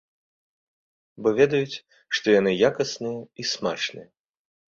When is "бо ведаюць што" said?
1.21-2.25